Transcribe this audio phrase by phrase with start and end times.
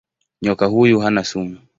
[0.41, 1.57] Nyoka huyu hana sumu.